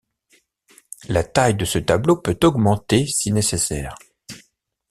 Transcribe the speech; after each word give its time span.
La 1.09 1.23
taille 1.23 1.53
de 1.55 1.63
ce 1.63 1.77
tableau 1.77 2.17
peut 2.17 2.39
augmenter 2.41 3.05
si 3.05 3.31
nécessaire. 3.31 3.99